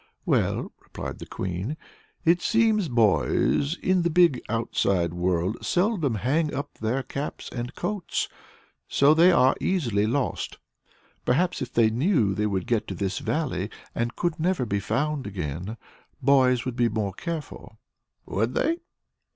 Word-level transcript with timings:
"Well," 0.25 0.71
replied 0.81 1.19
the 1.19 1.27
Queen, 1.27 1.77
"it 2.25 2.41
seems 2.41 2.87
boys 2.87 3.77
in 3.77 4.01
the 4.01 4.09
big 4.09 4.41
outside 4.49 5.13
world 5.13 5.63
seldom 5.63 6.15
hang 6.15 6.51
up 6.55 6.73
their 6.79 7.03
caps 7.03 7.49
and 7.51 7.75
coats; 7.75 8.27
so 8.87 9.13
they 9.13 9.31
are 9.31 9.53
easily 9.61 10.07
lost. 10.07 10.57
Perhaps 11.23 11.61
if 11.61 11.71
they 11.71 11.91
knew 11.91 12.33
they 12.33 12.47
would 12.47 12.65
get 12.65 12.87
to 12.87 12.95
this 12.95 13.19
Valley, 13.19 13.69
and 13.93 14.15
could 14.15 14.39
never 14.39 14.65
be 14.65 14.79
found 14.79 15.27
again, 15.27 15.77
boys 16.19 16.65
would 16.65 16.75
be 16.75 16.89
more 16.89 17.13
careful." 17.13 17.77
"Would 18.25 18.55
they?" 18.55 18.79